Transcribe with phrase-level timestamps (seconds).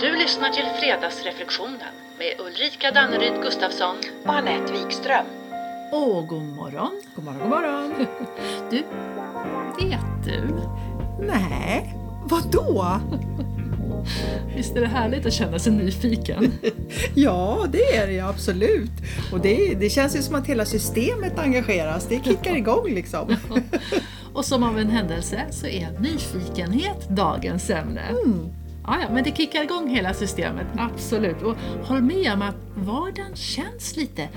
[0.00, 3.96] Du lyssnar till Fredagsreflektionen med Ulrika Danneryd Gustafsson.
[4.24, 5.26] och Anette Wikström.
[5.92, 6.90] Åh, god morgon!
[7.14, 8.06] God morgon, god morgon.
[8.70, 8.76] Du,
[9.84, 10.60] vet du?
[11.26, 13.00] Nej, vad då?
[14.56, 16.52] Visst är det härligt att känna sig nyfiken?
[17.14, 18.92] Ja, det är det ju absolut.
[19.32, 22.06] Och det, det känns ju som att hela systemet engageras.
[22.08, 23.36] Det kickar igång liksom.
[24.34, 28.02] Och som av en händelse så är nyfikenhet dagens ämne.
[28.24, 28.57] Mm.
[28.88, 31.42] Ja, ja, men det kickar igång hela systemet, absolut.
[31.42, 34.28] Och håll med om att vardagen känns lite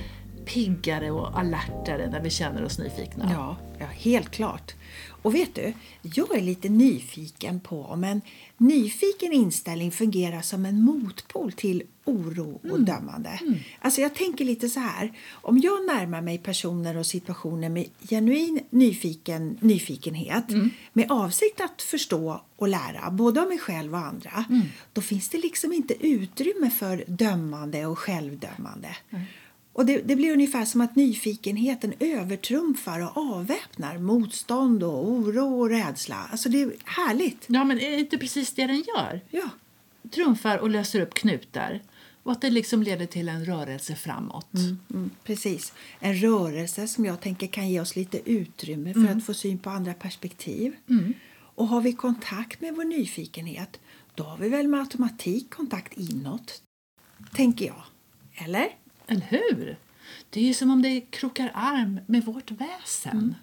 [0.45, 3.30] piggare och alertare när vi känner oss nyfikna.
[3.32, 4.76] Ja, ja, helt klart.
[5.23, 8.22] Och vet du, jag är lite nyfiken på om en
[8.58, 13.40] nyfiken inställning fungerar som en motpol till oro och dömande.
[13.80, 18.60] Alltså jag tänker lite så här, om jag närmar mig personer och situationer med genuin
[18.70, 20.46] nyfiken, nyfikenhet
[20.94, 24.46] med avsikt att förstå och lära, både om mig själv och andra,
[24.94, 28.96] då finns det liksom inte utrymme för dömande och självdömande.
[29.74, 35.70] Och det, det blir ungefär som att nyfikenheten övertrumfar och avväpnar motstånd och oro och
[35.70, 36.28] rädsla.
[36.32, 37.46] Alltså det är härligt.
[37.48, 39.22] Ja, men är det inte precis det den gör?
[39.30, 39.50] Ja,
[40.10, 41.82] Trumfar och löser upp knutar.
[42.24, 44.54] Och att det liksom leder till en rörelse framåt.
[44.90, 45.74] mm, precis.
[46.00, 49.70] En rörelse som jag tänker kan ge oss lite utrymme för att få syn på
[49.70, 50.76] andra perspektiv.
[51.56, 53.80] Och har vi kontakt med vår nyfikenhet,
[54.16, 56.62] då har vi väl med automatik kontakt inåt,
[57.35, 57.84] tänker jag.
[58.34, 58.68] Eller?
[59.12, 59.77] Eller hur?
[60.29, 63.35] Det är ju som om det krokar arm med vårt väsen.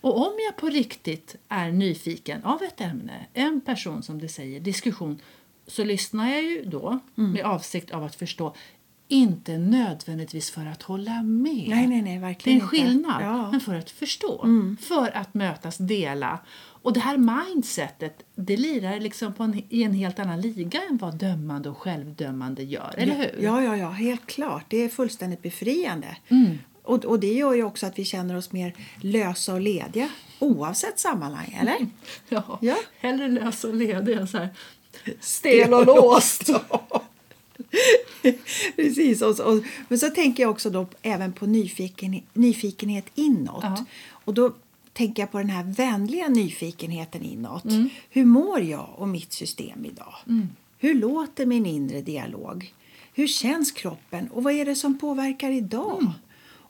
[0.00, 4.60] Och om jag på riktigt är nyfiken av ett ämne, en person som det säger,
[4.60, 5.20] diskussion,
[5.66, 8.54] så lyssnar jag ju då med avsikt av att förstå,
[9.10, 11.66] inte nödvändigtvis för att hålla med.
[11.68, 13.22] Nej, nej, nej, Det är verkligen en skillnad.
[13.22, 13.50] Ja.
[13.50, 14.46] men för att förstå.
[14.80, 16.38] För att mötas, dela.
[16.82, 21.14] Och det här mindsetet, det lirar liksom en, i en helt annan liga än vad
[21.14, 23.44] dömande och självdömande gör, eller hur?
[23.44, 24.64] Ja, ja, ja, helt klart.
[24.68, 26.16] Det är fullständigt befriande.
[26.28, 26.58] Mm.
[26.82, 30.98] Och, och det gör ju också att vi känner oss mer lösa och lediga oavsett
[30.98, 31.86] sammanhang, eller?
[32.28, 32.76] Ja, Ja.
[33.00, 34.48] hellre lös och ledig än så här
[35.20, 36.50] stel och låst.
[38.76, 39.22] Precis.
[39.22, 43.62] Och, och, men så tänker jag också då även på nyfiken, nyfikenhet inåt.
[43.64, 43.84] Ja.
[44.10, 44.52] Och då
[44.92, 47.64] tänker jag på den här vänliga nyfikenheten inåt.
[47.64, 47.88] Mm.
[48.10, 50.14] Hur mår jag och mitt system idag?
[50.78, 52.74] Hur låter min inre dialog?
[53.14, 55.98] Hur känns kroppen och vad är det som påverkar idag?
[56.00, 56.12] Mm.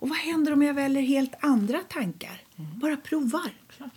[0.00, 2.42] Och vad händer om jag väljer helt andra tankar?
[2.58, 2.78] Mm.
[2.78, 3.50] Bara provar.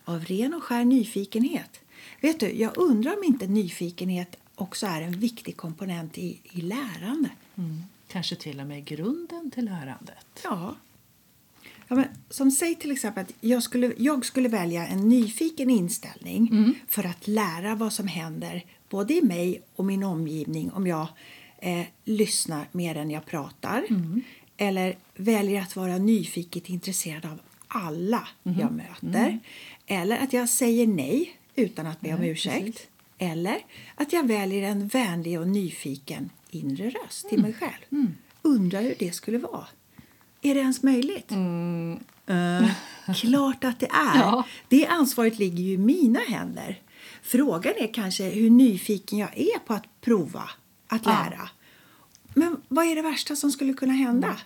[0.05, 1.79] Av ren och skär nyfikenhet.
[2.21, 7.29] Vet du, jag undrar om inte nyfikenhet också är en viktig komponent i, i lärande.
[7.55, 7.83] Mm.
[8.07, 10.25] Kanske till och med grunden till lärandet.
[10.43, 10.75] Ja.
[11.87, 16.75] ja men, som säg till exempel att jag skulle, jag skulle välja en nyfiken inställning
[16.87, 21.07] för att lära vad som händer både i mig och min omgivning om jag
[21.57, 23.85] eh, lyssnar mer än jag pratar.
[24.57, 29.39] Eller väljer att vara nyfiket intresserad av alla jag möter.
[29.87, 32.65] Eller att jag säger nej utan att be om ursäkt.
[32.65, 32.87] precis.
[33.23, 33.57] Eller
[33.95, 38.07] att jag väljer en vänlig och nyfiken inre röst till mig själv.
[38.41, 39.65] Undrar hur det skulle vara.
[40.41, 41.31] Är det ens möjligt?
[42.25, 42.69] Eh,
[43.15, 44.15] klart att det är.
[44.19, 44.43] Ja.
[44.67, 46.81] Det ansvaret ligger ju i mina händer.
[47.21, 50.49] Frågan är kanske hur nyfiken jag är på att prova,
[50.87, 51.49] att lära.
[52.33, 54.37] Men vad är det värsta som skulle kunna hända?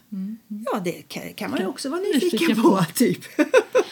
[0.47, 2.69] Ja, det kan, kan man ju också vara nyfiken, Nyfiken på.
[2.77, 2.83] på.
[2.93, 3.21] typ.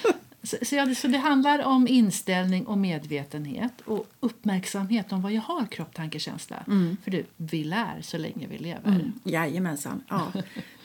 [0.45, 5.31] Så, så, ja, det- så det handlar om inställning och medvetenhet och uppmärksamhet om vad
[5.31, 6.63] jag har kropp, tanke, känsla.
[7.03, 9.11] För du, vi lär så länge vi lever.
[9.23, 10.03] Jajamensan.
[10.09, 10.31] Ja.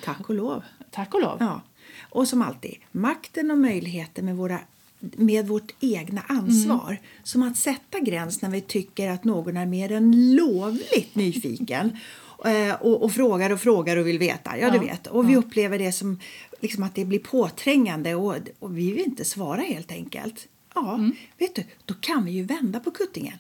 [0.05, 0.63] Tack och lov.
[0.91, 1.37] Tack och lov.
[1.41, 1.61] Ja.
[2.11, 4.61] Och som alltid, makten och möjligheten med, våra,
[4.99, 6.97] med vårt egna ansvar.
[7.23, 11.99] Som att sätta gräns när vi tycker att någon är mer än lovligt nyfiken.
[12.47, 14.59] eh, Och, och frågar och frågar och vill veta.
[14.59, 14.83] Ja, du Ja.
[14.83, 15.07] vet.
[15.07, 16.21] Och vi upplever det som
[16.61, 20.49] liksom att det blir påträngande och, och vi vill inte svara helt enkelt.
[20.75, 23.39] Ja, vet du, då kan vi ju vända på kuttingen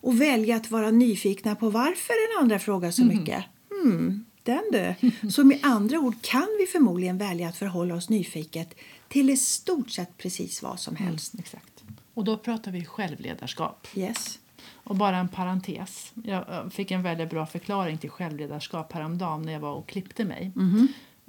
[0.00, 3.44] och välja att vara nyfikna på varför den andra frågar så mycket.
[3.70, 4.94] Hmm, den du.
[5.30, 8.74] Så med andra ord kan vi förmodligen välja att förhålla oss nyfiket
[9.08, 11.34] till i stort sett precis vad som helst.
[11.38, 11.82] Exakt.
[12.14, 13.86] Och då pratar vi självledarskap.
[13.94, 14.38] Yes.
[14.74, 16.12] Och bara en parentes.
[16.24, 20.24] Jag eh, fick en väldigt bra förklaring till självledarskap häromdagen när jag var och klippte
[20.24, 20.52] mig.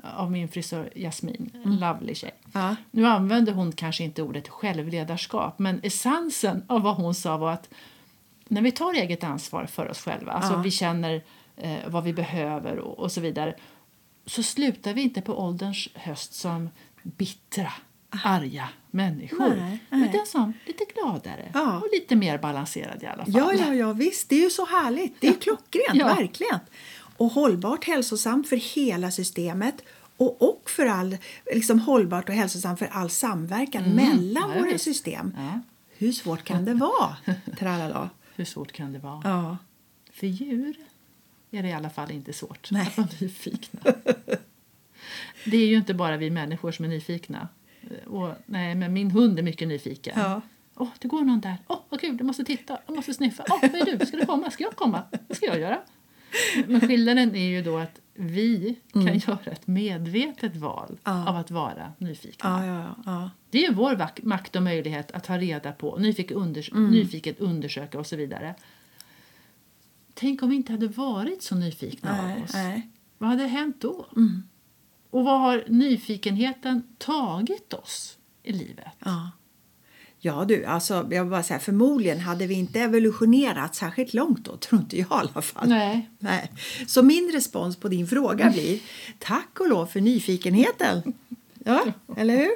[0.03, 2.31] Av min frisör Jasmin, en lovely tjej.
[2.53, 2.75] Ja.
[2.91, 7.69] Nu använde hon kanske inte ordet självledarskap men essensen av vad hon sa var att
[8.47, 10.61] när vi tar eget ansvar för oss själva, alltså Ja.
[10.61, 11.23] vi känner
[11.55, 13.55] eh, vad vi behöver och, och så vidare
[14.25, 16.69] så slutar vi inte på ålderns höst som
[17.03, 17.71] bittra
[18.09, 19.49] arga människor.
[19.55, 20.09] Nej, nej.
[20.09, 21.77] Utan som lite gladare Ja.
[21.77, 23.33] och lite mer balanserad i alla fall.
[23.37, 24.29] Ja, ja, ja, visst.
[24.29, 25.21] Det är ju så härligt.
[25.21, 26.05] Det är klockrent, Ja.
[26.05, 26.59] verkligen.
[27.17, 29.75] Och hållbart, hälsosamt för hela systemet
[30.17, 31.17] och, och för all,
[31.55, 34.57] liksom hållbart och hälsosamt för all samverkan mellan Mm.
[34.57, 34.83] Ja, våra visst.
[34.83, 35.33] system.
[35.37, 35.59] Ja.
[35.97, 37.17] Hur svårt kan det vara?
[37.59, 38.09] Tralala.
[38.35, 39.21] Hur svårt kan det vara?
[39.23, 39.57] Ja.
[40.13, 40.75] För djur
[41.51, 42.87] är det i alla fall inte svårt Nej.
[42.87, 43.79] att vara nyfikna.
[45.45, 47.47] det är ju inte bara vi människor som är nyfikna.
[48.07, 50.13] Och, nej, men min hund är mycket nyfiken.
[50.19, 50.41] Ja.
[50.75, 51.57] Åh, det går någon där.
[51.67, 53.43] Åh, vad kul, jag måste titta, jag måste sniffa.
[53.49, 54.05] Åh, vad är du?
[54.05, 54.51] Ska du komma?
[54.51, 55.03] Ska jag komma?
[55.27, 55.79] Det ska jag göra.
[56.67, 61.19] Men skillnaden är ju då att vi kan göra ett medvetet val Mm.
[61.19, 61.29] Ja.
[61.29, 62.65] av att vara nyfikna.
[62.67, 63.29] Ja, ja.
[63.49, 66.91] Det är vår vak- makt och möjlighet att ta reda på, nyfiket, unders- Mm.
[66.91, 68.55] nyfiket undersöka och så vidare.
[70.13, 72.53] Tänk om vi inte hade varit så nyfikna Nej, av oss.
[72.53, 72.89] nej.
[73.17, 74.05] Vad hade hänt då?
[74.15, 74.43] Mm.
[75.09, 78.87] Och vad har nyfikenheten tagit oss i livet?
[78.99, 79.31] Ja.
[80.21, 84.57] Ja du, alltså jag vill bara säga, förmodligen hade vi inte evolutionerat särskilt långt då,
[84.57, 85.69] tror inte jag i alla fall.
[85.69, 86.09] Nej.
[86.19, 86.51] Nej.
[86.87, 88.79] Så min respons på din fråga blir
[89.19, 91.13] tack och lov för nyfikenheten.
[91.65, 91.85] Ja,
[92.17, 92.51] eller hur?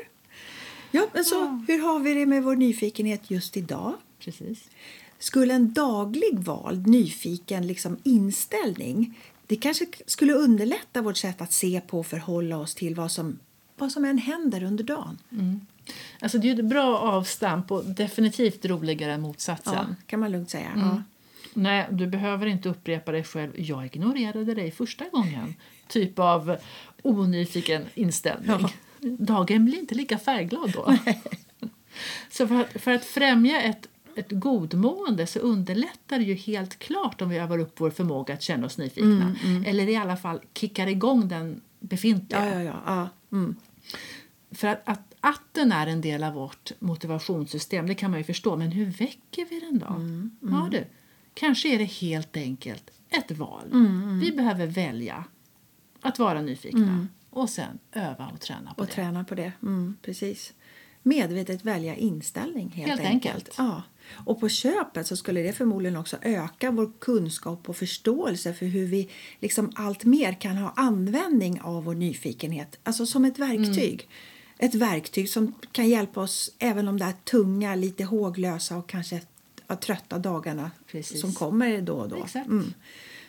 [0.92, 3.94] Ja, men så hur har vi det med vår nyfikenhet just idag?
[4.20, 4.70] Precis.
[5.20, 9.20] Skulle en daglig vald nyfiken liksom inställning
[9.54, 13.40] det kanske skulle underlätta vårt sätt att se på och förhålla oss till vad som,
[13.78, 15.18] vad som än händer under dagen.
[16.22, 19.96] Alltså det är ett bra avstamp och definitivt roligare än Ja, motsatsen.
[20.08, 20.72] kan man lugnt säga.
[20.76, 21.04] Ja.
[21.54, 23.60] Nej, du behöver inte upprepa dig själv.
[23.60, 25.56] Jag ignorerade dig första gången.
[25.88, 26.58] Typ av
[27.02, 28.50] onyfiken inställning.
[28.60, 28.70] Ja.
[29.20, 30.98] Dagen blir inte lika färgglad då.
[32.32, 37.22] Så för att, för att främja ett, ett godmående så underlättar det ju helt klart
[37.22, 39.36] om vi övar upp vår förmåga att känna oss nyfikna.
[39.66, 42.46] Eller i alla fall kickar igång den befintliga.
[42.50, 42.82] Ja, ja, ja.
[42.86, 43.10] ja.
[43.38, 43.56] Mm.
[44.52, 48.24] För att, att, att den är en del av vårt motivationssystem det kan man ju
[48.24, 48.58] förstå.
[48.58, 49.96] Men hur väcker vi den då?
[50.52, 50.86] Ja, du.
[51.34, 53.64] Kanske är det helt enkelt ett val.
[54.22, 55.24] Vi behöver välja
[56.02, 58.94] att vara nyfikna och sen öva och träna på Och det.
[58.94, 59.52] träna på det.
[59.62, 60.54] Mm, precis.
[61.04, 63.36] Medvetet välja inställning helt, Helt enkelt.
[63.36, 63.56] enkelt.
[63.58, 63.84] Ja.
[64.12, 68.86] Och på köpet så skulle det förmodligen också öka vår kunskap och förståelse för hur
[68.86, 69.10] vi
[69.40, 72.80] liksom allt mer kan ha användning av vår nyfikenhet.
[72.84, 74.10] Alltså som ett verktyg.
[74.58, 79.22] Ett verktyg som kan hjälpa oss även de där tunga, lite håglösa och kanske
[79.82, 81.22] trötta dagarna Precis.
[81.22, 82.26] som kommer då och då.
[82.36, 82.74] Mm.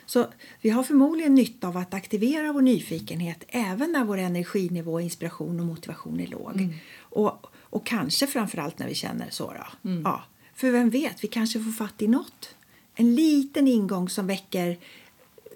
[0.06, 0.26] Så
[0.60, 5.66] vi har förmodligen nytta av att aktivera vår nyfikenhet även när vår energinivå, inspiration och
[5.66, 6.56] motivation är låg.
[6.56, 6.74] Mm.
[6.98, 9.54] Och, och kanske framförallt när vi känner så.
[9.84, 10.02] Mm.
[10.04, 10.24] Ja.
[10.54, 12.54] För vem vet, vi kanske får fatt i något.
[12.94, 14.76] En liten ingång som väcker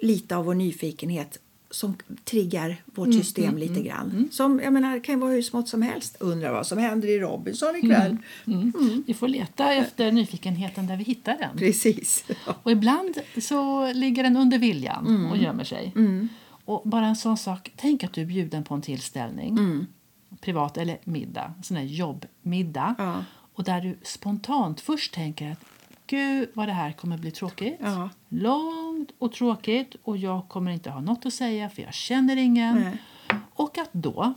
[0.00, 1.38] lite av vår nyfikenhet
[1.70, 4.28] som triggar vårt Mm, system lite grann.
[4.32, 6.16] Som, jag menar, det kan vara hur smått som helst.
[6.20, 8.16] Undrar vad som händer i Robinson ikväll.
[8.46, 9.04] Mm.
[9.06, 11.58] Vi får leta efter nyfikenheten där vi hittar den.
[11.58, 12.24] Precis.
[12.62, 15.94] Och ibland så ligger den under viljan och gömmer sig.
[16.64, 19.86] Och bara en sån sak, tänk att du är bjuden på en tillställning.
[20.40, 22.94] Privat eller middag, sån här jobbmiddag.
[22.98, 23.24] Ja.
[23.58, 25.64] Och där du spontant först tänker att
[26.06, 27.76] gud vad det här kommer bli tråkigt.
[27.80, 28.10] Ja.
[28.28, 32.80] Långt och tråkigt och jag kommer inte ha något att säga för jag känner ingen.
[32.80, 33.02] Nej.
[33.54, 34.34] Och att då,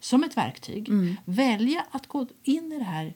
[0.00, 0.88] som ett verktyg,
[1.24, 3.14] välja att gå in i det här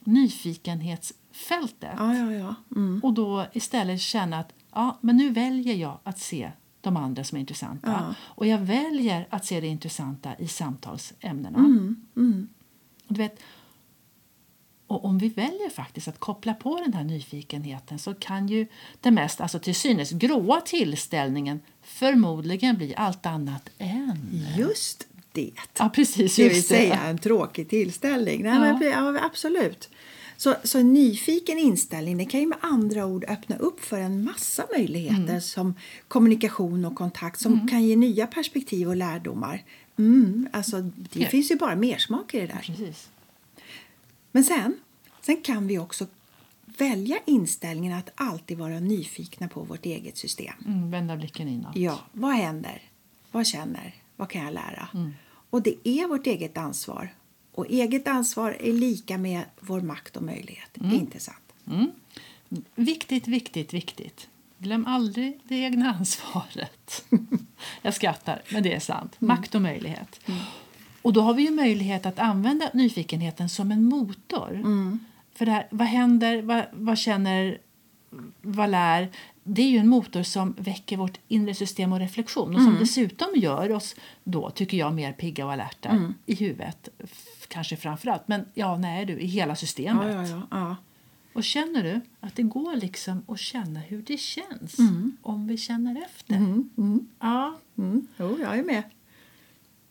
[0.00, 2.54] nyfikenhetsfältet Ja, ja.
[2.76, 3.00] Mm.
[3.02, 7.36] och då istället känna att ja, men nu väljer jag att se de andra som
[7.36, 8.14] är intressanta.
[8.18, 11.58] Och jag väljer att se det intressanta i samtalsämnena.
[11.58, 12.48] Mm.
[13.08, 13.40] Du vet,
[14.90, 18.66] och om vi väljer faktiskt att koppla på den här nyfikenheten så kan ju
[19.00, 24.44] den mest alltså till synes gråa tillställningen förmodligen bli allt annat än.
[24.58, 25.50] Just det.
[25.78, 26.36] Ja, precis.
[26.36, 28.42] Det vill säga en tråkig tillställning.
[28.42, 28.78] Nej, Ja.
[28.78, 29.88] men, ja, absolut.
[30.36, 34.24] Så, så en nyfiken inställning det kan ju med andra ord öppna upp för en
[34.24, 35.40] massa möjligheter Mm.
[35.40, 35.74] som
[36.08, 39.62] kommunikation och kontakt som kan ge nya perspektiv och lärdomar.
[39.98, 41.28] Mm, alltså, det Ja.
[41.28, 42.62] finns ju bara mer smak i det där.
[42.66, 43.08] Precis.
[44.32, 44.76] Men sen,
[45.20, 46.06] sen kan vi också
[46.78, 50.54] välja inställningen att alltid vara nyfikna på vårt eget system.
[50.66, 51.76] Mm, vända blicken inåt.
[51.76, 52.82] Ja, vad händer?
[53.30, 53.94] Vad känner?
[54.16, 54.88] Vad kan jag lära?
[55.50, 57.14] Och det är vårt eget ansvar.
[57.52, 60.76] Och eget ansvar är lika med vår makt och möjlighet.
[60.92, 61.52] Inte sant?
[61.66, 61.90] Mm.
[62.74, 64.28] Viktigt, viktigt, viktigt.
[64.58, 67.04] Glöm aldrig det egna ansvaret.
[67.82, 69.20] Jag skrattar, men det är sant.
[69.20, 70.20] Makt och möjlighet.
[71.02, 74.62] Och då har vi ju möjlighet att använda nyfikenheten som en motor.
[75.34, 77.58] För det här, vad händer, vad, vad känner,
[78.42, 79.08] vad lär?
[79.44, 83.28] Det är ju en motor som väcker vårt inre system och reflektion och som dessutom
[83.34, 86.88] gör oss då, tycker jag, mer pigga och alerta i huvudet.
[87.48, 90.14] Kanske framför allt, men ja, nej du, i hela systemet.
[90.14, 90.76] Ja, ja, ja.
[91.32, 94.76] Och känner du att det går liksom att känna hur det känns
[95.22, 96.34] om vi känner efter?
[96.34, 98.06] Mm, mm, Ja, mm.
[98.18, 98.82] Jo, jag är med.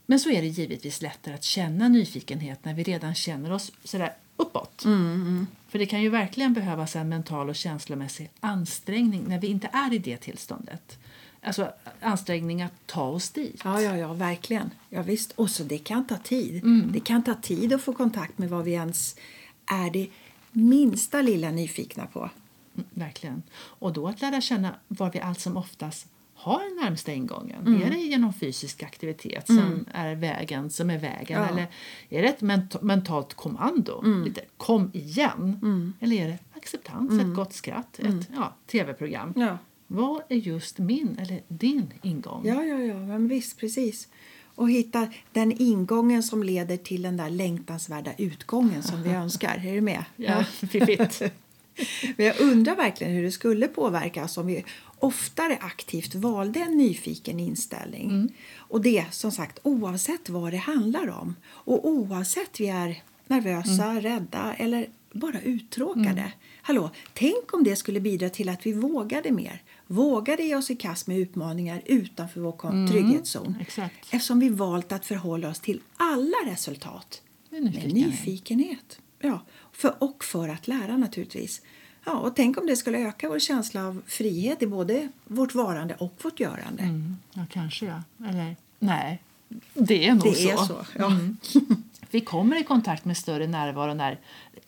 [0.09, 4.13] Men så är det givetvis lättare att känna nyfikenhet när vi redan känner oss sådär
[4.37, 4.85] uppåt.
[4.85, 9.69] Mm, För det kan ju verkligen behövas en mental och känslomässig ansträngning när vi inte
[9.73, 10.99] är i det tillståndet.
[11.41, 13.61] Alltså ansträngning att ta oss dit.
[13.63, 14.69] Ja, ja, ja, verkligen.
[14.89, 15.31] Ja, visst.
[15.31, 16.63] Och så det kan ta tid.
[16.93, 19.15] Det kan ta tid att få kontakt med vad vi ens
[19.65, 20.07] är det
[20.51, 22.19] minsta lilla nyfikna på.
[22.75, 23.43] Mm, Verkligen.
[23.53, 26.07] Och då att lära känna var vi allt som oftast
[26.39, 27.81] har närmsta ingången.
[27.84, 31.41] Är det genom fysisk aktivitet som är vägen som är vägen?
[31.41, 31.48] Ja.
[31.48, 31.67] Eller
[32.10, 34.01] är det ett ment- mentalt kommando?
[34.25, 35.93] Lite kom igen?
[36.00, 39.34] Eller är det acceptans, ett gott skratt, ett ja, tv-program?
[39.36, 39.58] Ja.
[39.88, 42.41] Vad är just min eller din ingång?
[42.46, 44.08] Ja, ja, ja, men visst, precis.
[44.55, 49.62] Och hitta den ingången som leder till den där längtansvärda utgången som vi önskar.
[49.65, 50.05] Är du med?
[50.15, 51.22] Ja, fiffigt.
[52.17, 54.65] Men jag undrar verkligen hur det skulle påverkas om vi
[55.00, 58.33] oftare aktivt valde en nyfiken inställning.
[58.57, 64.53] Och det som sagt oavsett vad det handlar om och oavsett vi är nervösa, rädda
[64.57, 66.31] eller bara uttråkade.
[66.62, 69.62] Hallå, tänk om det skulle bidra till att vi vågade mer.
[69.88, 73.55] Vågade ge oss i kast med utmaningar utanför vår kon- trygghetszon.
[73.62, 73.98] exakt.
[74.13, 79.00] Eftersom vi valt att förhålla oss till alla resultat Med med nyfikenhet.
[79.19, 81.61] Ja, för, och för att lära naturligtvis.
[82.05, 85.95] Ja, och tänk om det skulle öka vår känsla av frihet i både vårt varande
[85.95, 86.83] och vårt görande.
[86.83, 88.03] Mm, ja, kanske ja.
[88.29, 89.23] Eller nej,
[89.73, 90.49] det är nog Det så.
[90.49, 90.85] är så.
[90.97, 91.05] Ja.
[91.11, 91.38] Mm.
[92.11, 94.19] Vi kommer i kontakt med större närvaro när,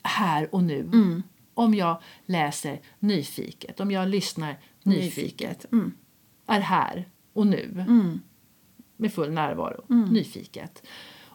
[0.04, 0.80] här och nu.
[0.80, 1.24] Mm.
[1.54, 5.92] Om jag läser nyfiket, om jag lyssnar nyfiket, Mm.
[6.48, 8.22] är här och nu Mm.
[8.98, 10.84] med full närvaro, nyfiket.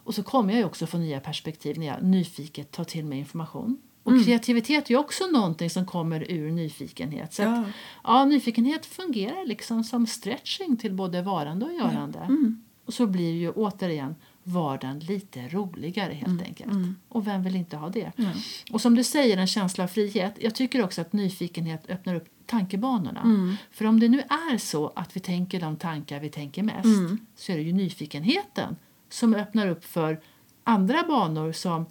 [0.07, 3.19] Och så kommer jag ju också få nya perspektiv när jag nyfiket tar till mig
[3.19, 3.77] information.
[4.03, 4.23] Och Mm.
[4.23, 7.33] kreativitet är ju också någonting som kommer ur nyfikenhet.
[7.33, 7.59] Så Ja.
[7.59, 7.67] att,
[8.03, 12.19] ja, nyfikenhet fungerar liksom som stretching till både varande och görande.
[12.19, 12.63] Mm.
[12.85, 16.43] Och så blir ju återigen vardagen lite roligare helt Mm.
[16.45, 16.97] enkelt.
[17.09, 18.11] Och vem vill inte ha det?
[18.71, 20.33] Och som du säger, en känsla av frihet.
[20.39, 23.21] Jag tycker också att nyfikenhet öppnar upp tankebanorna.
[23.21, 23.55] Mm.
[23.71, 27.17] För om det nu är så att vi tänker de tankar vi tänker mest Mm.
[27.35, 28.75] så är det ju nyfikenheten
[29.09, 30.19] som öppnar upp för
[30.63, 31.85] andra banor som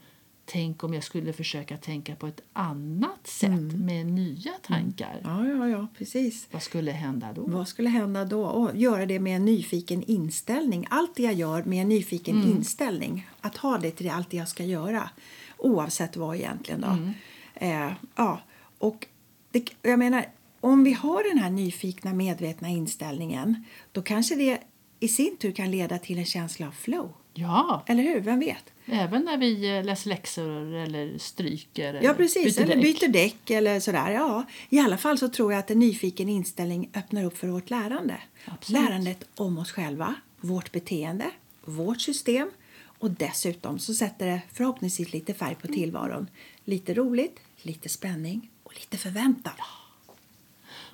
[0.48, 3.86] Tänk om jag skulle försöka tänka på ett annat sätt Mm.
[3.86, 5.20] med nya tankar.
[5.24, 6.48] Ja, ja, ja, precis.
[6.50, 7.42] Vad skulle hända då?
[7.46, 8.44] Vad skulle hända då?
[8.44, 10.86] Och göra det med en nyfiken inställning.
[10.90, 13.28] Allt det jag gör med en nyfiken inställning.
[13.40, 15.10] Att ha det till allt det jag ska göra.
[15.58, 17.12] Oavsett vad egentligen då.
[17.54, 18.40] Eh, ja,
[18.78, 19.06] och
[19.50, 20.24] det, jag menar,
[20.60, 24.58] om vi har den här nyfikna medvetna inställningen då kanske det
[25.00, 27.12] i sin tur kan leda till en känsla av flow.
[27.34, 28.20] Ja, Eller hur?
[28.20, 28.72] Vem vet?
[28.86, 31.94] även när vi eh, läser läxor eller stryker.
[31.94, 32.56] Ja, eller precis.
[32.56, 33.00] byter eller däck.
[33.00, 34.10] byter däck eller sådär.
[34.10, 37.70] Ja, I alla fall så tror jag att en nyfiken inställning öppnar upp för vårt
[37.70, 38.16] lärande.
[38.44, 38.82] Absolut.
[38.82, 41.30] Lärandet om oss själva, vårt beteende,
[41.64, 42.50] vårt system
[42.98, 46.26] och dessutom så sätter det förhoppningsvis lite färg på tillvaron.
[46.64, 49.54] Lite roligt, lite spänning och lite förväntan.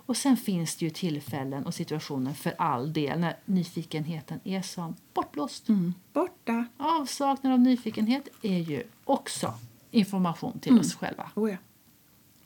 [0.07, 4.97] Och sen finns det ju tillfällen och situationer för all del när nyfikenheten är som
[5.15, 5.69] bortblåst.
[5.69, 5.95] Mm.
[6.13, 6.65] Borta.
[6.77, 9.55] Avsaknad av nyfikenhet är ju också
[9.91, 11.31] information till oss själva.
[11.35, 11.57] Oh ja.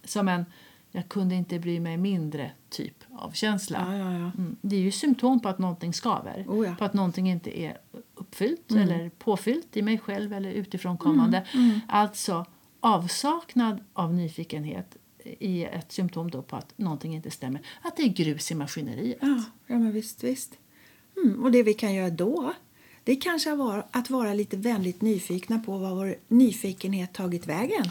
[0.05, 0.45] Som en
[0.91, 3.87] jag kunde inte bry mig mindre typ av känsla.
[3.87, 4.31] Ja, ja, ja.
[4.39, 4.57] Mm.
[4.61, 6.45] Det är ju symptom på att någonting skaver.
[6.49, 6.65] Oh ja.
[6.65, 6.77] Mm.
[6.77, 7.79] På att någonting inte är
[8.15, 11.47] uppfyllt eller påfyllt i mig själv eller utifrån kommande.
[11.55, 12.47] Mm, Alltså
[12.81, 14.97] avsaknad av nyfikenhet
[15.40, 17.62] är ett symptom då på att någonting inte stämmer.
[17.83, 19.18] Att det är grus i maskineriet.
[19.21, 20.59] Ja, ja men visst, visst.
[21.25, 22.54] Mm, och det vi kan göra då
[23.06, 27.90] det är kanske vara, att vara lite vänligt nyfikna på vad vår nyfikenhet tagit vägen.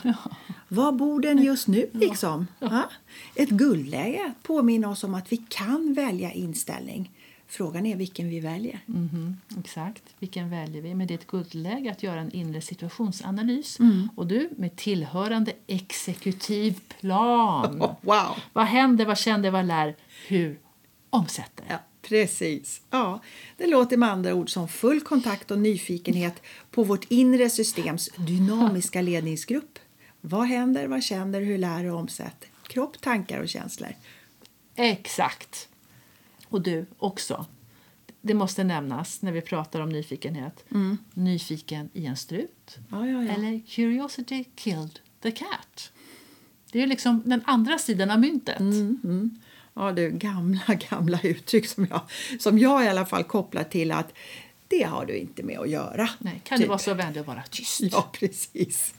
[0.67, 2.47] Var bor den just nu liksom?
[2.59, 2.89] Ja.
[3.35, 7.11] Ett guldläge att påminna oss om att vi kan välja inställning.
[7.47, 8.79] Frågan är vilken vi väljer.
[8.85, 10.03] Mhm, exakt.
[10.19, 10.95] Vilken väljer vi?
[10.95, 13.79] Men det är ett guldläge att göra en inre situationsanalys.
[13.79, 14.09] Mm.
[14.15, 17.77] Och du, med tillhörande exekutiv plan.
[18.01, 18.35] Wow!
[18.53, 19.95] Vad händer, vad känner, vad lär,
[20.27, 20.59] hur
[21.09, 21.65] omsätter?
[21.69, 22.81] Ja, precis.
[22.89, 23.19] Ja,
[23.57, 29.01] det låter med andra ord som full kontakt och nyfikenhet på vårt inre systems dynamiska
[29.11, 29.79] ledningsgrupp.
[30.21, 32.49] Vad händer, vad känner, hur lär och omsätter?
[32.67, 33.89] Kropp, tankar och känslor.
[34.75, 35.69] Exakt.
[36.49, 37.45] Och du också.
[38.21, 40.65] Det måste nämnas när vi pratar om nyfikenhet.
[41.13, 42.77] Nyfiken i en strut.
[42.91, 43.33] Ja, ja, ja.
[43.33, 45.91] Eller curiosity killed the cat.
[46.71, 48.61] Det är liksom den andra sidan av myntet.
[49.73, 52.01] Ja, det är gamla, gamla uttryck som jag,
[52.39, 54.13] som jag i alla fall kopplar till att
[54.67, 56.09] det har du inte med att göra.
[56.19, 56.65] Nej, kan typ.
[56.65, 57.81] du vara så vänlig att vara tyst?
[57.81, 58.93] Ja, precis.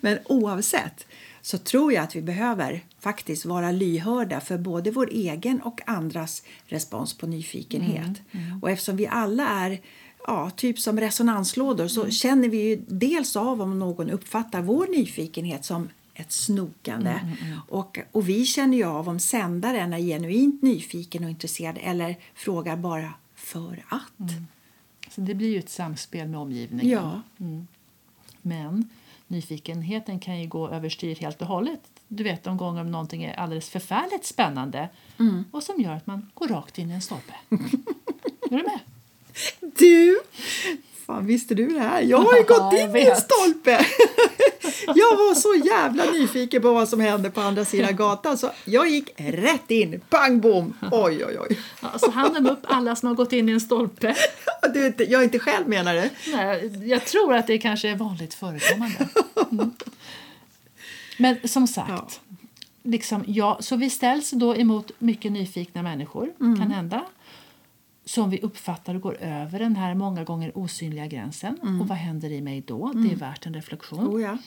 [0.00, 1.06] Men oavsett
[1.46, 6.42] så tror jag att vi behöver faktiskt vara lyhörda för både vår egen och andras
[6.66, 8.22] respons på nyfikenhet.
[8.62, 9.80] Och eftersom vi alla är
[10.26, 15.64] ja, typ som resonanslådor så känner vi ju dels av om någon uppfattar vår nyfikenhet
[15.64, 17.36] som ett snokande.
[17.68, 22.76] Och, och vi känner ju av om sändaren är genuint nyfiken och intresserad eller frågar
[22.76, 24.30] bara för att.
[25.10, 26.90] Så det blir ju ett samspel med omgivningen.
[26.90, 27.22] Ja.
[28.42, 28.88] Men
[29.26, 31.80] nyfikenheten kan ju gå överstyr helt och hållet.
[32.08, 34.88] Du vet de gånger om någonting är alldeles förfärligt spännande
[35.50, 37.34] och som gör att man går rakt in i en stolpe.
[38.50, 38.80] är du med?
[39.60, 40.20] Du!
[41.06, 42.02] Fan, visste du det här?
[42.02, 43.86] Jag har ju gått in i en stolpe!
[44.86, 48.88] Jag var så jävla nyfiken på vad som hände på andra sidan gatan så jag
[48.88, 50.00] gick rätt in.
[50.08, 50.74] Pang bom!
[50.92, 51.58] Oj, oj, oj.
[51.82, 54.14] Ja, så handen upp alla som har gått in i en stolpe.
[54.74, 56.10] Du, jag är inte själv menar du?
[56.32, 59.08] Nej, jag tror att det kanske är vanligt förekommande.
[59.52, 59.70] Mm.
[61.18, 62.20] Men som sagt,
[62.82, 67.04] liksom, ja, så vi ställs då emot mycket nyfikna människor, kan hända
[68.04, 71.80] som vi uppfattar går över den här många gånger osynliga gränsen.
[71.80, 72.92] Och vad händer i mig då?
[72.94, 74.08] Det är värt en reflektion.
[74.08, 74.38] Oh, ja.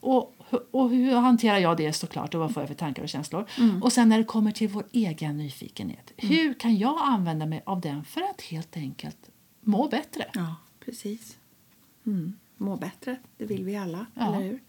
[0.00, 0.36] Och,
[0.70, 3.46] och hur hanterar jag det såklart och vad får jag för tankar och känslor?
[3.58, 3.82] Mm.
[3.82, 6.12] Och sen när det kommer till vår egen nyfikenhet.
[6.16, 9.30] Hur kan jag använda mig av den för att helt enkelt
[9.60, 10.24] må bättre?
[10.34, 11.38] ja, precis.
[12.06, 12.32] Mm.
[12.56, 14.26] Må bättre, det vill vi alla, Ja.
[14.36, 14.60] eller hur?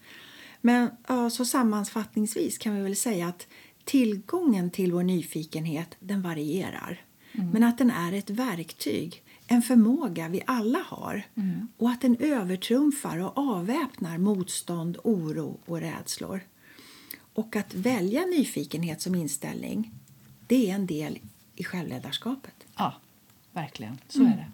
[0.60, 0.90] Men
[1.30, 3.46] så sammanfattningsvis kan vi väl säga att
[3.84, 7.00] tillgången till vår nyfikenhet den varierar.
[7.32, 11.22] Men att den är ett verktyg, en förmåga vi alla har
[11.76, 16.40] och att den övertrumfar och avväpnar motstånd, oro och rädslor.
[17.34, 19.90] Och att välja nyfikenhet som inställning,
[20.46, 21.18] det är en del
[21.54, 22.54] i självledarskapet.
[22.76, 22.94] Ja,
[23.52, 23.98] verkligen.
[24.08, 24.32] Så Mm.
[24.32, 24.50] är det.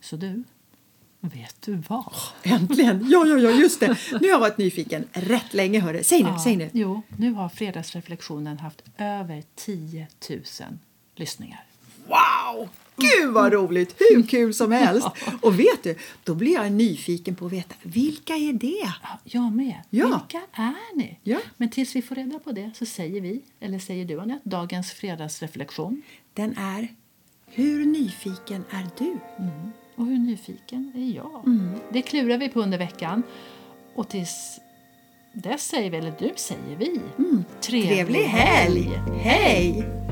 [0.00, 0.44] Så du,
[1.20, 2.12] vet du vad?
[2.42, 3.06] Äntligen!
[3.10, 3.96] Ja, ja, ja, just det.
[4.12, 5.80] Nu har jag varit nyfiken rätt länge.
[5.80, 6.02] Hörru.
[6.04, 6.70] Säg nu, Ja, säg nu.
[6.72, 10.40] Jo, nu har Fredagsreflektionen haft över 10 000
[11.14, 11.64] lyssningar.
[12.06, 12.68] Wow!
[13.00, 13.94] Gud vad roligt!
[13.98, 15.08] Hur kul som helst.
[15.40, 18.92] Och vet du, då blir jag nyfiken på att veta vilka är det?
[19.02, 19.74] Ja, jag med.
[19.90, 20.06] Ja.
[20.06, 21.18] Vilka är ni?
[21.22, 21.38] Ja.
[21.56, 24.92] Men tills vi får reda på det så säger vi, eller säger du Anette, dagens
[24.92, 26.02] fredagsreflektion.
[26.34, 26.88] Den är
[27.46, 29.16] Hur nyfiken är du?
[29.96, 31.42] Och hur nyfiken är jag?
[31.46, 31.70] Mm.
[31.92, 33.22] Det klurar vi på under veckan.
[33.94, 34.60] Och tills
[35.32, 37.44] dess säger vi, eller du säger vi, Mm.
[37.60, 38.90] Trevlig helg!
[39.22, 40.09] Hej!